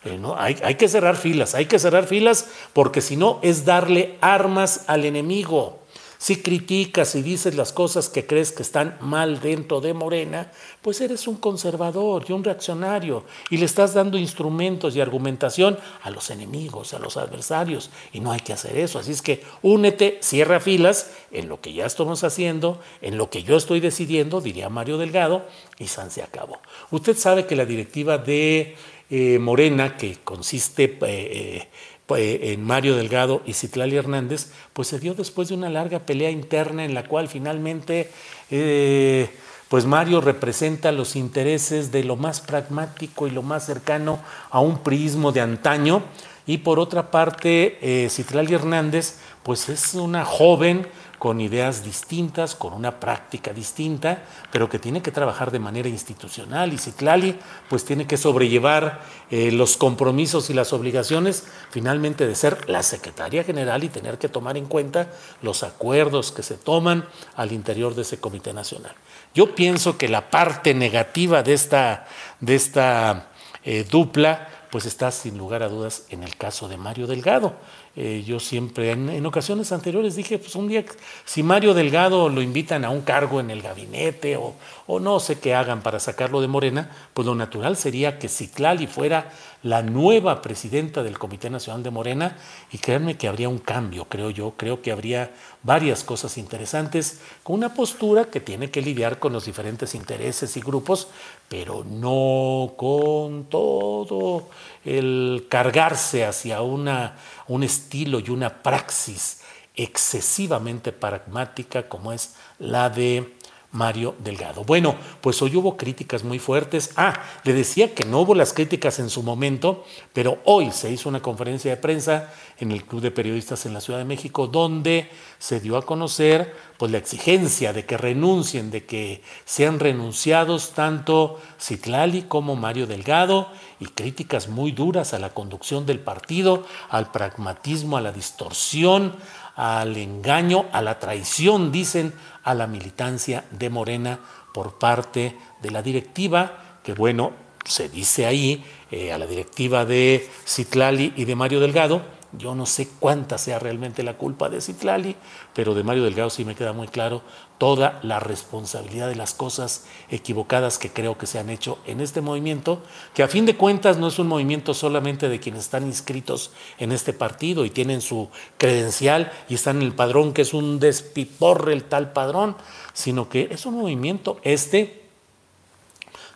Eh, 0.04 0.18
¿no? 0.18 0.36
hay, 0.38 0.56
hay 0.62 0.74
que 0.74 0.88
cerrar 0.88 1.16
filas, 1.16 1.54
hay 1.54 1.64
que 1.64 1.78
cerrar 1.78 2.06
filas, 2.06 2.48
porque 2.74 3.00
si 3.00 3.16
no 3.16 3.38
es 3.40 3.64
darle 3.64 4.18
armas 4.20 4.84
al 4.88 5.06
enemigo. 5.06 5.79
Si 6.20 6.36
criticas 6.42 7.14
y 7.14 7.22
dices 7.22 7.54
las 7.54 7.72
cosas 7.72 8.10
que 8.10 8.26
crees 8.26 8.52
que 8.52 8.62
están 8.62 8.98
mal 9.00 9.40
dentro 9.40 9.80
de 9.80 9.94
Morena, 9.94 10.52
pues 10.82 11.00
eres 11.00 11.26
un 11.26 11.36
conservador 11.36 12.26
y 12.28 12.32
un 12.32 12.44
reaccionario 12.44 13.24
y 13.48 13.56
le 13.56 13.64
estás 13.64 13.94
dando 13.94 14.18
instrumentos 14.18 14.94
y 14.94 15.00
argumentación 15.00 15.78
a 16.02 16.10
los 16.10 16.28
enemigos, 16.28 16.92
a 16.92 16.98
los 16.98 17.16
adversarios 17.16 17.88
y 18.12 18.20
no 18.20 18.32
hay 18.32 18.40
que 18.40 18.52
hacer 18.52 18.76
eso. 18.76 18.98
Así 18.98 19.12
es 19.12 19.22
que 19.22 19.42
únete, 19.62 20.18
cierra 20.20 20.60
filas 20.60 21.10
en 21.30 21.48
lo 21.48 21.62
que 21.62 21.72
ya 21.72 21.86
estamos 21.86 22.22
haciendo, 22.22 22.82
en 23.00 23.16
lo 23.16 23.30
que 23.30 23.42
yo 23.42 23.56
estoy 23.56 23.80
decidiendo, 23.80 24.42
diría 24.42 24.68
Mario 24.68 24.98
Delgado, 24.98 25.46
y 25.78 25.86
San 25.86 26.10
se 26.10 26.22
acabó. 26.22 26.58
Usted 26.90 27.16
sabe 27.16 27.46
que 27.46 27.56
la 27.56 27.64
directiva 27.64 28.18
de 28.18 28.76
eh, 29.08 29.38
Morena, 29.38 29.96
que 29.96 30.18
consiste... 30.22 30.84
Eh, 30.84 30.98
eh, 31.00 31.68
en 32.16 32.64
Mario 32.64 32.96
Delgado 32.96 33.42
y 33.46 33.54
Citlali 33.54 33.96
Hernández, 33.96 34.50
pues 34.72 34.88
se 34.88 34.98
dio 34.98 35.14
después 35.14 35.48
de 35.48 35.54
una 35.54 35.68
larga 35.68 36.00
pelea 36.00 36.30
interna 36.30 36.84
en 36.84 36.94
la 36.94 37.04
cual 37.04 37.28
finalmente 37.28 38.10
eh, 38.50 39.30
pues 39.68 39.84
Mario 39.84 40.20
representa 40.20 40.90
los 40.90 41.14
intereses 41.14 41.92
de 41.92 42.02
lo 42.02 42.16
más 42.16 42.40
pragmático 42.40 43.28
y 43.28 43.30
lo 43.30 43.42
más 43.42 43.66
cercano 43.66 44.18
a 44.50 44.60
un 44.60 44.78
prismo 44.78 45.30
de 45.30 45.42
antaño. 45.42 46.02
Y 46.44 46.58
por 46.58 46.80
otra 46.80 47.12
parte, 47.12 47.78
eh, 47.80 48.08
Citlali 48.10 48.52
Hernández, 48.52 49.18
pues 49.44 49.68
es 49.68 49.94
una 49.94 50.24
joven 50.24 50.88
con 51.20 51.42
ideas 51.42 51.84
distintas, 51.84 52.54
con 52.54 52.72
una 52.72 52.98
práctica 52.98 53.52
distinta, 53.52 54.22
pero 54.50 54.70
que 54.70 54.78
tiene 54.78 55.02
que 55.02 55.12
trabajar 55.12 55.50
de 55.50 55.58
manera 55.58 55.86
institucional 55.86 56.72
y 56.72 56.78
Citlali 56.78 57.38
pues 57.68 57.84
tiene 57.84 58.06
que 58.06 58.16
sobrellevar 58.16 59.02
eh, 59.30 59.52
los 59.52 59.76
compromisos 59.76 60.48
y 60.48 60.54
las 60.54 60.72
obligaciones 60.72 61.44
finalmente 61.68 62.26
de 62.26 62.34
ser 62.34 62.70
la 62.70 62.82
secretaria 62.82 63.44
general 63.44 63.84
y 63.84 63.90
tener 63.90 64.16
que 64.16 64.30
tomar 64.30 64.56
en 64.56 64.64
cuenta 64.64 65.08
los 65.42 65.62
acuerdos 65.62 66.32
que 66.32 66.42
se 66.42 66.56
toman 66.56 67.04
al 67.36 67.52
interior 67.52 67.94
de 67.94 68.00
ese 68.00 68.18
comité 68.18 68.54
nacional. 68.54 68.94
Yo 69.34 69.54
pienso 69.54 69.98
que 69.98 70.08
la 70.08 70.30
parte 70.30 70.72
negativa 70.72 71.42
de 71.42 71.52
esta, 71.52 72.06
de 72.40 72.54
esta 72.54 73.28
eh, 73.62 73.86
dupla 73.90 74.48
pues 74.70 74.86
está 74.86 75.10
sin 75.10 75.36
lugar 75.36 75.62
a 75.62 75.68
dudas 75.68 76.04
en 76.08 76.22
el 76.22 76.36
caso 76.36 76.66
de 76.66 76.78
Mario 76.78 77.06
Delgado. 77.06 77.56
Eh, 77.96 78.22
yo 78.24 78.38
siempre, 78.38 78.92
en, 78.92 79.26
ocasiones 79.26 79.72
anteriores 79.72 80.14
dije, 80.14 80.38
pues 80.38 80.54
un 80.54 80.68
día, 80.68 80.84
si 81.24 81.42
Mario 81.42 81.74
Delgado 81.74 82.28
lo 82.28 82.40
invitan 82.40 82.84
a 82.84 82.90
un 82.90 83.00
cargo 83.00 83.40
en 83.40 83.50
el 83.50 83.62
gabinete 83.62 84.36
o, 84.36 84.54
o 84.86 85.00
no 85.00 85.18
sé 85.18 85.40
qué 85.40 85.54
hagan 85.54 85.82
para 85.82 85.98
sacarlo 85.98 86.40
de 86.40 86.46
Morena, 86.46 86.90
pues 87.14 87.26
lo 87.26 87.34
natural 87.34 87.76
sería 87.76 88.18
que 88.18 88.28
Citlali 88.28 88.86
fuera 88.86 89.32
la 89.62 89.82
nueva 89.82 90.40
presidenta 90.40 91.02
del 91.02 91.18
Comité 91.18 91.50
Nacional 91.50 91.82
de 91.82 91.90
Morena 91.90 92.36
y 92.72 92.78
créanme 92.78 93.18
que 93.18 93.28
habría 93.28 93.48
un 93.48 93.58
cambio, 93.58 94.06
creo 94.06 94.30
yo, 94.30 94.54
creo 94.56 94.80
que 94.80 94.90
habría 94.90 95.32
varias 95.62 96.02
cosas 96.02 96.38
interesantes 96.38 97.20
con 97.42 97.56
una 97.56 97.74
postura 97.74 98.26
que 98.26 98.40
tiene 98.40 98.70
que 98.70 98.80
lidiar 98.80 99.18
con 99.18 99.32
los 99.32 99.44
diferentes 99.44 99.94
intereses 99.94 100.56
y 100.56 100.60
grupos, 100.60 101.08
pero 101.48 101.84
no 101.84 102.72
con 102.76 103.44
todo 103.44 104.48
el 104.84 105.46
cargarse 105.48 106.24
hacia 106.24 106.62
una, 106.62 107.16
un 107.48 107.62
estilo 107.62 108.20
y 108.20 108.30
una 108.30 108.62
praxis 108.62 109.42
excesivamente 109.76 110.92
pragmática 110.92 111.88
como 111.88 112.12
es 112.12 112.34
la 112.58 112.90
de 112.90 113.34
Mario 113.72 114.16
Delgado. 114.18 114.64
Bueno, 114.64 114.96
pues 115.20 115.40
hoy 115.42 115.54
hubo 115.56 115.76
críticas 115.76 116.24
muy 116.24 116.38
fuertes. 116.38 116.90
Ah, 116.96 117.22
le 117.44 117.52
decía 117.52 117.94
que 117.94 118.04
no 118.04 118.20
hubo 118.20 118.34
las 118.34 118.52
críticas 118.52 118.98
en 118.98 119.10
su 119.10 119.22
momento, 119.22 119.84
pero 120.12 120.38
hoy 120.44 120.72
se 120.72 120.90
hizo 120.90 121.08
una 121.08 121.22
conferencia 121.22 121.70
de 121.70 121.76
prensa 121.76 122.32
en 122.58 122.72
el 122.72 122.84
Club 122.84 123.00
de 123.00 123.10
Periodistas 123.10 123.66
en 123.66 123.74
la 123.74 123.80
Ciudad 123.80 123.98
de 123.98 124.04
México 124.04 124.46
donde 124.46 125.08
se 125.38 125.60
dio 125.60 125.76
a 125.76 125.86
conocer 125.86 126.54
pues 126.76 126.92
la 126.92 126.98
exigencia 126.98 127.72
de 127.72 127.84
que 127.84 127.96
renuncien, 127.96 128.70
de 128.70 128.84
que 128.84 129.22
sean 129.44 129.78
renunciados 129.80 130.72
tanto 130.72 131.40
Citlali 131.60 132.22
como 132.22 132.56
Mario 132.56 132.86
Delgado 132.86 133.48
y 133.78 133.86
críticas 133.86 134.48
muy 134.48 134.72
duras 134.72 135.14
a 135.14 135.18
la 135.18 135.30
conducción 135.30 135.86
del 135.86 136.00
partido, 136.00 136.66
al 136.88 137.10
pragmatismo, 137.10 137.96
a 137.96 138.00
la 138.00 138.12
distorsión, 138.12 139.16
al 139.56 139.96
engaño, 139.96 140.66
a 140.72 140.82
la 140.82 140.98
traición, 140.98 141.72
dicen, 141.72 142.12
a 142.44 142.54
la 142.54 142.66
militancia 142.66 143.44
de 143.50 143.70
Morena 143.70 144.18
por 144.52 144.78
parte 144.78 145.36
de 145.62 145.70
la 145.70 145.82
directiva, 145.82 146.78
que 146.82 146.94
bueno, 146.94 147.32
se 147.64 147.88
dice 147.88 148.26
ahí, 148.26 148.64
eh, 148.90 149.12
a 149.12 149.18
la 149.18 149.26
directiva 149.26 149.84
de 149.84 150.28
Citlali 150.46 151.12
y 151.16 151.24
de 151.24 151.36
Mario 151.36 151.60
Delgado, 151.60 152.02
yo 152.32 152.54
no 152.54 152.66
sé 152.66 152.88
cuánta 153.00 153.38
sea 153.38 153.58
realmente 153.58 154.02
la 154.02 154.16
culpa 154.16 154.48
de 154.48 154.60
Citlali, 154.60 155.16
pero 155.54 155.74
de 155.74 155.82
Mario 155.82 156.04
Delgado 156.04 156.30
sí 156.30 156.44
me 156.44 156.54
queda 156.54 156.72
muy 156.72 156.88
claro 156.88 157.22
toda 157.58 157.98
la 158.02 158.20
responsabilidad 158.20 159.08
de 159.08 159.16
las 159.16 159.34
cosas 159.34 159.84
equivocadas 160.08 160.78
que 160.78 160.90
creo 160.90 161.18
que 161.18 161.26
se 161.26 161.38
han 161.38 161.50
hecho 161.50 161.78
en 161.86 162.00
este 162.00 162.20
movimiento, 162.20 162.82
que 163.14 163.22
a 163.22 163.28
fin 163.28 163.46
de 163.46 163.56
cuentas 163.56 163.98
no 163.98 164.08
es 164.08 164.18
un 164.18 164.28
movimiento 164.28 164.74
solamente 164.74 165.28
de 165.28 165.40
quienes 165.40 165.64
están 165.64 165.86
inscritos 165.86 166.52
en 166.78 166.92
este 166.92 167.12
partido 167.12 167.64
y 167.64 167.70
tienen 167.70 168.00
su 168.00 168.30
credencial 168.58 169.32
y 169.48 169.54
están 169.54 169.76
en 169.78 169.82
el 169.82 169.92
padrón, 169.92 170.32
que 170.32 170.42
es 170.42 170.54
un 170.54 170.78
despiporre 170.78 171.72
el 171.72 171.84
tal 171.84 172.12
padrón, 172.12 172.56
sino 172.92 173.28
que 173.28 173.48
es 173.50 173.66
un 173.66 173.74
movimiento 173.74 174.40
este 174.42 174.99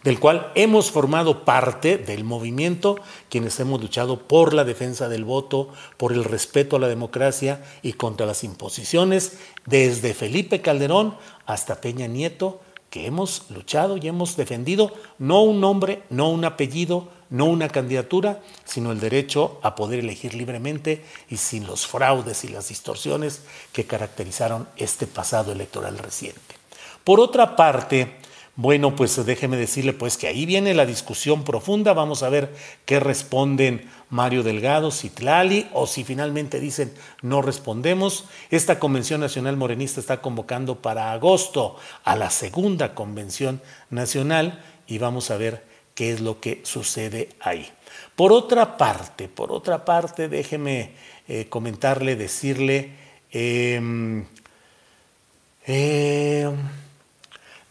del 0.04 0.20
cual 0.20 0.52
hemos 0.54 0.90
formado 0.90 1.44
parte 1.44 1.96
del 1.96 2.24
movimiento, 2.24 3.00
quienes 3.30 3.58
hemos 3.58 3.80
luchado 3.80 4.20
por 4.20 4.52
la 4.52 4.64
defensa 4.64 5.08
del 5.08 5.24
voto, 5.24 5.70
por 5.96 6.12
el 6.12 6.24
respeto 6.24 6.76
a 6.76 6.78
la 6.78 6.88
democracia 6.88 7.64
y 7.82 7.94
contra 7.94 8.26
las 8.26 8.44
imposiciones, 8.44 9.38
desde 9.64 10.12
Felipe 10.12 10.60
Calderón 10.60 11.16
hasta 11.46 11.80
Peña 11.80 12.06
Nieto, 12.06 12.60
que 12.90 13.06
hemos 13.06 13.50
luchado 13.50 13.96
y 13.96 14.06
hemos 14.06 14.36
defendido 14.36 14.92
no 15.18 15.42
un 15.42 15.60
nombre, 15.60 16.02
no 16.10 16.28
un 16.28 16.44
apellido, 16.44 17.08
no 17.30 17.46
una 17.46 17.68
candidatura, 17.70 18.42
sino 18.64 18.92
el 18.92 19.00
derecho 19.00 19.58
a 19.62 19.74
poder 19.74 20.00
elegir 20.00 20.34
libremente 20.34 21.02
y 21.30 21.38
sin 21.38 21.66
los 21.66 21.86
fraudes 21.86 22.44
y 22.44 22.48
las 22.48 22.68
distorsiones 22.68 23.42
que 23.72 23.86
caracterizaron 23.86 24.68
este 24.76 25.06
pasado 25.06 25.50
electoral 25.50 25.96
reciente. 25.98 26.54
Por 27.02 27.20
otra 27.20 27.56
parte, 27.56 28.18
bueno, 28.56 28.94
pues 28.94 29.24
déjeme 29.26 29.56
decirle 29.56 29.92
pues 29.92 30.16
que 30.16 30.28
ahí 30.28 30.46
viene 30.46 30.74
la 30.74 30.86
discusión 30.86 31.42
profunda. 31.42 31.92
Vamos 31.92 32.22
a 32.22 32.28
ver 32.28 32.54
qué 32.84 33.00
responden 33.00 33.90
Mario 34.10 34.44
Delgado, 34.44 34.92
Citlali, 34.92 35.66
o 35.72 35.88
si 35.88 36.04
finalmente 36.04 36.60
dicen 36.60 36.94
no 37.20 37.42
respondemos. 37.42 38.26
Esta 38.50 38.78
Convención 38.78 39.20
Nacional 39.20 39.56
Morenista 39.56 39.98
está 39.98 40.20
convocando 40.20 40.80
para 40.80 41.12
agosto 41.12 41.76
a 42.04 42.14
la 42.14 42.30
segunda 42.30 42.94
Convención 42.94 43.60
Nacional 43.90 44.62
y 44.86 44.98
vamos 44.98 45.32
a 45.32 45.36
ver 45.36 45.64
qué 45.96 46.12
es 46.12 46.20
lo 46.20 46.38
que 46.38 46.60
sucede 46.62 47.30
ahí. 47.40 47.68
Por 48.14 48.32
otra 48.32 48.76
parte, 48.76 49.26
por 49.28 49.50
otra 49.50 49.84
parte, 49.84 50.28
déjeme 50.28 50.92
eh, 51.26 51.46
comentarle, 51.48 52.14
decirle... 52.14 53.02
Eh, 53.32 53.82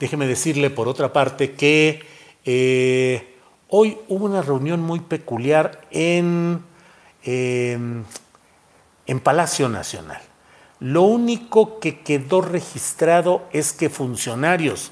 Déjeme 0.04 0.28
decirle, 0.28 0.70
por 0.70 0.89
otra 0.89 1.13
parte, 1.13 1.54
que 1.54 2.04
eh, 2.44 3.38
hoy 3.70 3.98
hubo 4.10 4.26
una 4.26 4.42
reunión 4.42 4.82
muy 4.82 5.00
peculiar 5.00 5.80
en, 5.92 6.62
em, 7.24 8.04
en 9.06 9.20
Palacio 9.22 9.70
Nacional. 9.70 10.22
Lo 10.82 11.04
único 11.04 11.80
que 11.80 12.02
quedó 12.02 12.42
registrado 12.42 13.48
es 13.54 13.72
que 13.72 13.89
funcionarios 13.89 14.92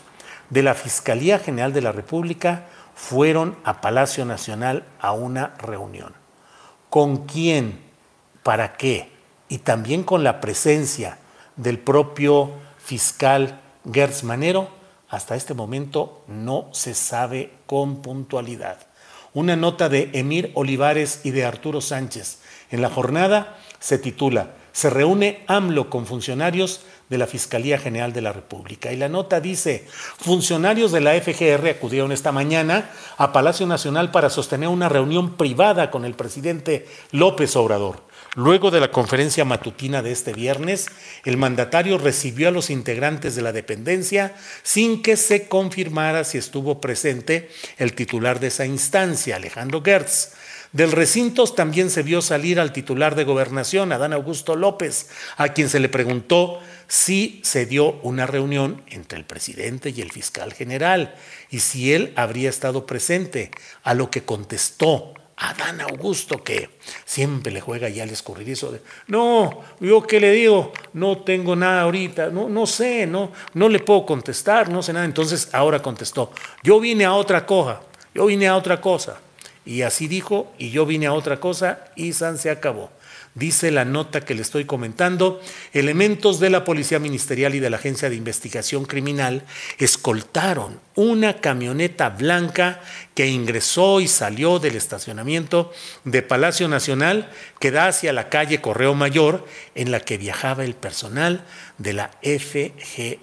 de 0.50 0.64
la 0.64 0.76
Fiscalía 0.76 1.40
General 1.40 1.74
de 1.74 1.82
la 1.82 1.92
República 1.92 2.68
fueron 2.96 3.58
a 3.66 3.82
Palacio 3.82 4.24
Nacional 4.24 4.86
a 5.02 5.12
una 5.12 5.56
reunión. 5.58 6.14
¿Con 6.90 7.26
quién? 7.26 7.82
¿Para 8.44 8.78
qué? 8.78 9.12
Y 9.50 9.58
también 9.58 10.04
con 10.04 10.24
la 10.24 10.40
presencia 10.40 11.18
del 11.58 11.80
propio 11.80 12.52
fiscal 12.78 13.60
Gertz 13.92 14.24
Manero 14.24 14.80
hasta 15.12 15.36
este 15.36 15.54
momento 15.54 16.24
no 16.28 16.70
se 16.72 16.94
sabe 16.94 17.52
con 17.68 18.02
puntualidad. 18.02 18.78
Una 19.34 19.58
nota 19.58 19.90
de 19.90 20.10
Emir 20.14 20.52
Olivares 20.56 21.22
y 21.26 21.32
de 21.32 21.44
Arturo 21.44 21.82
Sánchez 21.82 22.40
en 22.72 22.82
la 22.82 22.90
jornada 22.90 23.58
se 23.80 23.98
titula 23.98 24.54
Se 24.72 24.90
reúne 24.90 25.44
AMLO 25.48 25.90
con 25.90 26.06
funcionarios 26.06 26.82
de 27.12 27.18
la 27.18 27.28
Fiscalía 27.28 27.78
General 27.78 28.14
de 28.14 28.22
la 28.22 28.32
República. 28.32 28.94
Y 28.94 28.96
la 28.96 29.10
nota 29.10 29.42
dice, 29.42 29.86
funcionarios 30.18 30.94
de 30.94 31.02
la 31.02 31.12
FGR 31.20 31.68
acudieron 31.68 32.14
esta 32.14 32.32
mañana 32.32 32.90
a 33.18 33.34
Palacio 33.34 33.68
Nacional 33.68 34.12
para 34.12 34.30
sostener 34.30 34.70
una 34.70 34.88
reunión 34.88 35.36
privada 35.36 35.92
con 35.92 36.06
el 36.06 36.14
presidente 36.14 36.88
López 37.12 37.58
Obrador. 37.58 38.02
Luego 38.36 38.72
de 38.72 38.80
la 38.80 38.92
conferencia 38.92 39.44
matutina 39.44 40.02
de 40.02 40.14
este 40.14 40.32
viernes, 40.32 40.88
el 41.26 41.36
mandatario 41.36 41.98
recibió 41.98 42.48
a 42.48 42.52
los 42.52 42.70
integrantes 42.70 43.36
de 43.36 43.42
la 43.42 43.52
dependencia 43.52 44.34
sin 44.64 45.02
que 45.02 45.18
se 45.18 45.50
confirmara 45.50 46.24
si 46.24 46.38
estuvo 46.38 46.80
presente 46.80 47.50
el 47.78 47.94
titular 47.94 48.40
de 48.40 48.48
esa 48.48 48.66
instancia, 48.66 49.36
Alejandro 49.36 49.82
Gertz. 49.84 50.32
Del 50.72 50.94
recinto 50.94 51.44
también 51.48 51.90
se 51.90 52.02
vio 52.02 52.22
salir 52.22 52.58
al 52.58 52.72
titular 52.72 53.16
de 53.16 53.26
gobernación, 53.26 53.92
Adán 53.92 54.14
Augusto 54.14 54.56
López, 54.56 55.10
a 55.36 55.50
quien 55.50 55.68
se 55.68 55.82
le 55.82 55.90
preguntó 55.90 56.62
si 56.88 57.42
se 57.44 57.66
dio 57.66 58.00
una 58.04 58.26
reunión 58.26 58.82
entre 58.88 59.18
el 59.18 59.26
presidente 59.26 59.90
y 59.90 60.00
el 60.00 60.12
fiscal 60.12 60.54
general 60.54 61.16
y 61.50 61.60
si 61.60 61.94
él 61.94 62.14
habría 62.16 62.50
estado 62.50 62.86
presente, 62.86 63.52
a 63.84 63.94
lo 63.94 64.10
que 64.10 64.24
contestó 64.24 65.14
Adán 65.36 65.82
Augusto, 65.82 66.42
que 66.42 66.70
siempre 67.04 67.52
le 67.52 67.60
juega 67.60 67.90
ya 67.90 68.04
al 68.04 68.10
escurridizo 68.10 68.72
de, 68.72 68.82
no, 69.08 69.62
yo 69.82 70.04
qué 70.04 70.22
le 70.22 70.32
digo, 70.32 70.72
no 70.94 71.18
tengo 71.18 71.56
nada 71.56 71.82
ahorita, 71.82 72.30
no, 72.30 72.48
no 72.48 72.66
sé, 72.66 73.08
no, 73.08 73.34
no 73.56 73.68
le 73.68 73.80
puedo 73.80 74.06
contestar, 74.06 74.70
no 74.70 74.82
sé 74.84 74.94
nada. 74.94 75.06
Entonces 75.06 75.50
ahora 75.52 75.82
contestó, 75.82 76.32
yo 76.64 76.80
vine 76.80 77.04
a 77.04 77.14
otra 77.14 77.46
cosa, 77.46 77.82
yo 78.14 78.28
vine 78.28 78.48
a 78.48 78.56
otra 78.56 78.80
cosa. 78.80 79.20
Y 79.66 79.84
así 79.84 80.08
dijo, 80.08 80.52
y 80.58 80.72
yo 80.72 80.86
vine 80.86 81.08
a 81.08 81.14
otra 81.14 81.40
cosa 81.40 81.86
y 81.96 82.14
San 82.14 82.38
se 82.38 82.50
acabó. 82.50 82.92
Dice 83.34 83.72
la 83.72 83.86
nota 83.86 84.20
que 84.22 84.36
le 84.36 84.42
estoy 84.42 84.66
comentando, 84.66 85.40
elementos 85.72 86.42
de 86.42 86.50
la 86.50 86.66
Policía 86.66 87.00
Ministerial 87.00 87.56
y 87.56 87.62
de 87.62 87.70
la 87.70 87.78
Agencia 87.78 88.10
de 88.10 88.18
Investigación 88.18 88.84
Criminal 88.84 89.46
escoltaron 89.78 90.82
una 90.96 91.38
camioneta 91.38 92.10
blanca 92.10 92.82
que 93.14 93.28
ingresó 93.28 94.02
y 94.02 94.10
salió 94.10 94.60
del 94.60 94.76
estacionamiento 94.76 95.72
de 96.04 96.24
Palacio 96.24 96.68
Nacional 96.68 97.30
que 97.60 97.72
da 97.72 97.88
hacia 97.88 98.12
la 98.12 98.28
calle 98.28 98.60
Correo 98.60 98.96
Mayor 98.96 99.48
en 99.76 99.92
la 99.92 100.02
que 100.02 100.18
viajaba 100.18 100.66
el 100.66 100.74
personal 100.74 101.46
de 101.78 101.94
la 101.94 102.12
FGR. 102.22 103.16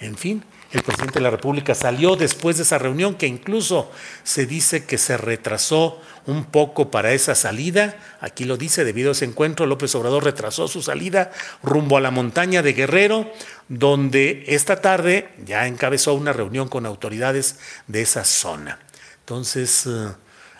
En 0.00 0.18
fin, 0.18 0.44
el 0.74 0.82
presidente 0.82 1.18
de 1.18 1.22
la 1.22 1.30
República 1.30 1.74
salió 1.74 2.16
después 2.16 2.56
de 2.56 2.64
esa 2.64 2.78
reunión 2.78 3.14
que 3.14 3.26
incluso 3.26 3.90
se 4.22 4.46
dice 4.46 4.84
que 4.84 4.98
se 4.98 5.16
retrasó 5.16 6.00
un 6.26 6.44
poco 6.44 6.90
para 6.90 7.12
esa 7.12 7.34
salida. 7.34 7.96
Aquí 8.20 8.44
lo 8.44 8.56
dice, 8.56 8.84
debido 8.84 9.10
a 9.10 9.12
ese 9.12 9.24
encuentro, 9.24 9.66
López 9.66 9.94
Obrador 9.94 10.24
retrasó 10.24 10.68
su 10.68 10.82
salida 10.82 11.30
rumbo 11.62 11.96
a 11.96 12.00
la 12.00 12.10
montaña 12.10 12.62
de 12.62 12.72
Guerrero, 12.72 13.30
donde 13.68 14.44
esta 14.48 14.80
tarde 14.80 15.28
ya 15.44 15.66
encabezó 15.66 16.14
una 16.14 16.32
reunión 16.32 16.68
con 16.68 16.86
autoridades 16.86 17.58
de 17.86 18.02
esa 18.02 18.24
zona. 18.24 18.78
Entonces, 19.20 19.86
eh, 19.86 20.08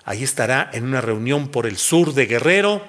ahí 0.05 0.23
estará 0.23 0.71
en 0.73 0.85
una 0.85 1.01
reunión 1.01 1.49
por 1.49 1.67
el 1.67 1.77
sur 1.77 2.15
de 2.15 2.27
Guerrero 2.27 2.83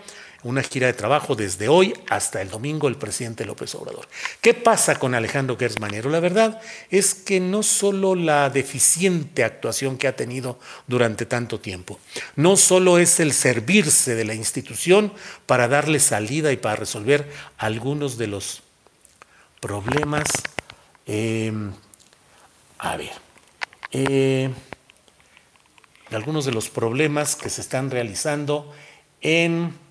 una 0.45 0.61
gira 0.61 0.85
de 0.85 0.93
trabajo 0.93 1.35
desde 1.35 1.67
hoy 1.67 1.95
hasta 2.07 2.39
el 2.39 2.51
domingo 2.51 2.87
el 2.87 2.97
presidente 2.97 3.45
López 3.45 3.73
Obrador. 3.73 4.07
¿Qué 4.41 4.53
pasa 4.53 4.99
con 4.99 5.15
Alejandro 5.15 5.57
Gertz 5.57 5.79
La 5.79 6.19
verdad 6.19 6.61
es 6.91 7.15
que 7.15 7.39
no 7.39 7.63
solo 7.63 8.13
la 8.13 8.51
deficiente 8.51 9.43
actuación 9.43 9.97
que 9.97 10.07
ha 10.07 10.15
tenido 10.15 10.59
durante 10.85 11.25
tanto 11.25 11.59
tiempo, 11.59 11.99
no 12.35 12.57
solo 12.57 12.99
es 12.99 13.19
el 13.19 13.33
servirse 13.33 14.13
de 14.13 14.23
la 14.23 14.35
institución 14.35 15.11
para 15.47 15.67
darle 15.67 15.99
salida 15.99 16.51
y 16.51 16.57
para 16.57 16.75
resolver 16.75 17.27
algunos 17.57 18.19
de 18.19 18.27
los 18.27 18.61
problemas. 19.59 20.27
Em, 21.07 21.73
a 22.77 22.97
ver, 22.97 23.13
eh, 23.91 24.51
algunos 26.11 26.45
de 26.45 26.51
los 26.51 26.69
problemas 26.69 27.35
que 27.35 27.49
se 27.49 27.61
están 27.61 27.89
realizando 27.89 28.71
en 29.21 29.84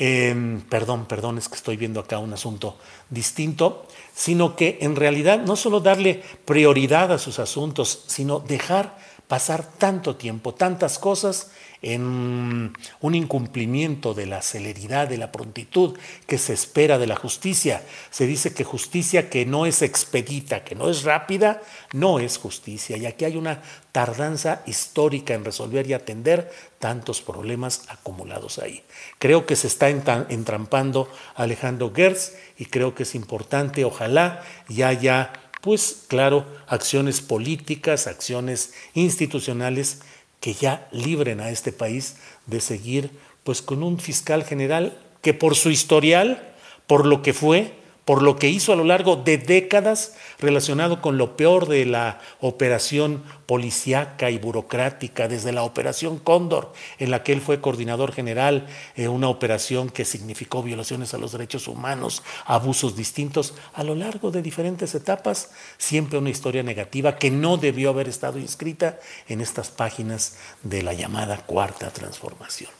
Em, 0.00 0.60
perdón, 0.60 1.06
perdón, 1.06 1.38
es 1.38 1.48
que 1.48 1.56
estoy 1.56 1.76
viendo 1.76 1.98
acá 1.98 2.18
un 2.18 2.32
asunto 2.32 2.78
distinto, 3.10 3.84
sino 4.14 4.54
que 4.54 4.78
en 4.80 4.94
realidad 4.94 5.40
no 5.40 5.56
solo 5.56 5.80
darle 5.80 6.22
prioridad 6.44 7.10
a 7.12 7.18
sus 7.18 7.40
asuntos, 7.40 8.04
sino 8.06 8.38
dejar 8.38 8.96
pasar 9.28 9.64
tanto 9.78 10.16
tiempo, 10.16 10.54
tantas 10.54 10.98
cosas 10.98 11.50
en 11.80 12.72
un 13.00 13.14
incumplimiento 13.14 14.12
de 14.14 14.26
la 14.26 14.42
celeridad, 14.42 15.06
de 15.06 15.18
la 15.18 15.30
prontitud 15.30 15.96
que 16.26 16.38
se 16.38 16.52
espera 16.52 16.98
de 16.98 17.06
la 17.06 17.14
justicia. 17.14 17.82
Se 18.10 18.26
dice 18.26 18.52
que 18.52 18.64
justicia 18.64 19.30
que 19.30 19.46
no 19.46 19.64
es 19.66 19.82
expedita, 19.82 20.64
que 20.64 20.74
no 20.74 20.90
es 20.90 21.04
rápida, 21.04 21.62
no 21.92 22.18
es 22.18 22.38
justicia. 22.38 22.96
Y 22.96 23.06
aquí 23.06 23.26
hay 23.26 23.36
una 23.36 23.62
tardanza 23.92 24.62
histórica 24.66 25.34
en 25.34 25.44
resolver 25.44 25.86
y 25.86 25.92
atender 25.92 26.50
tantos 26.78 27.22
problemas 27.22 27.82
acumulados 27.88 28.58
ahí. 28.58 28.82
Creo 29.18 29.46
que 29.46 29.54
se 29.54 29.68
está 29.68 29.88
entrampando 29.88 31.08
Alejandro 31.36 31.92
Gertz 31.94 32.32
y 32.56 32.66
creo 32.66 32.94
que 32.94 33.04
es 33.04 33.14
importante, 33.14 33.84
ojalá, 33.84 34.42
y 34.68 34.82
haya 34.82 35.32
pues 35.60 36.04
claro, 36.08 36.46
acciones 36.66 37.20
políticas, 37.20 38.06
acciones 38.06 38.72
institucionales 38.94 40.00
que 40.40 40.54
ya 40.54 40.88
libren 40.92 41.40
a 41.40 41.50
este 41.50 41.72
país 41.72 42.16
de 42.46 42.60
seguir 42.60 43.10
pues 43.44 43.62
con 43.62 43.82
un 43.82 43.98
fiscal 43.98 44.44
general 44.44 44.98
que 45.22 45.34
por 45.34 45.56
su 45.56 45.70
historial, 45.70 46.54
por 46.86 47.06
lo 47.06 47.22
que 47.22 47.32
fue, 47.32 47.77
por 48.08 48.22
lo 48.22 48.36
que 48.36 48.48
hizo 48.48 48.72
a 48.72 48.76
lo 48.76 48.84
largo 48.84 49.16
de 49.16 49.36
décadas 49.36 50.14
relacionado 50.38 51.02
con 51.02 51.18
lo 51.18 51.36
peor 51.36 51.68
de 51.68 51.84
la 51.84 52.20
operación 52.40 53.22
policíaca 53.44 54.30
y 54.30 54.38
burocrática, 54.38 55.28
desde 55.28 55.52
la 55.52 55.62
operación 55.62 56.16
Cóndor, 56.18 56.72
en 56.98 57.10
la 57.10 57.22
que 57.22 57.34
él 57.34 57.42
fue 57.42 57.60
coordinador 57.60 58.12
general, 58.12 58.66
eh, 58.96 59.08
una 59.08 59.28
operación 59.28 59.90
que 59.90 60.06
significó 60.06 60.62
violaciones 60.62 61.12
a 61.12 61.18
los 61.18 61.32
derechos 61.32 61.68
humanos, 61.68 62.22
abusos 62.46 62.96
distintos, 62.96 63.52
a 63.74 63.84
lo 63.84 63.94
largo 63.94 64.30
de 64.30 64.40
diferentes 64.40 64.94
etapas, 64.94 65.50
siempre 65.76 66.18
una 66.18 66.30
historia 66.30 66.62
negativa 66.62 67.16
que 67.16 67.30
no 67.30 67.58
debió 67.58 67.90
haber 67.90 68.08
estado 68.08 68.38
inscrita 68.38 68.98
en 69.28 69.42
estas 69.42 69.68
páginas 69.68 70.38
de 70.62 70.82
la 70.82 70.94
llamada 70.94 71.44
cuarta 71.44 71.90
transformación. 71.90 72.70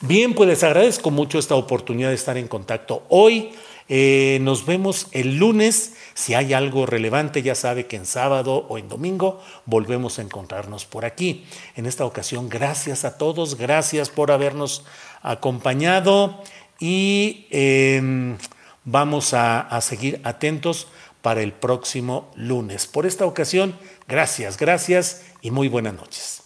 Bien, 0.00 0.34
pues 0.34 0.50
les 0.50 0.62
agradezco 0.62 1.10
mucho 1.10 1.38
esta 1.38 1.54
oportunidad 1.54 2.10
de 2.10 2.14
estar 2.14 2.36
en 2.36 2.46
contacto 2.46 3.04
hoy. 3.08 3.54
Eh, 3.88 4.38
nos 4.42 4.66
vemos 4.66 5.08
el 5.12 5.36
lunes. 5.36 5.94
Si 6.14 6.34
hay 6.34 6.52
algo 6.52 6.86
relevante, 6.86 7.42
ya 7.42 7.54
sabe 7.54 7.86
que 7.86 7.96
en 7.96 8.06
sábado 8.06 8.66
o 8.68 8.78
en 8.78 8.88
domingo 8.88 9.42
volvemos 9.64 10.18
a 10.18 10.22
encontrarnos 10.22 10.84
por 10.84 11.04
aquí. 11.04 11.44
En 11.76 11.86
esta 11.86 12.04
ocasión, 12.04 12.48
gracias 12.48 13.04
a 13.04 13.18
todos, 13.18 13.56
gracias 13.56 14.10
por 14.10 14.30
habernos 14.30 14.84
acompañado 15.22 16.42
y 16.78 17.46
em, 17.50 18.36
vamos 18.84 19.34
a 19.34 19.78
seguir 19.82 20.20
atentos 20.24 20.88
para 21.26 21.42
el 21.42 21.52
próximo 21.52 22.30
lunes. 22.36 22.86
Por 22.86 23.04
esta 23.04 23.26
ocasión, 23.26 23.76
gracias, 24.06 24.56
gracias 24.56 25.22
y 25.42 25.50
muy 25.50 25.68
buenas 25.68 25.94
noches. 25.94 26.45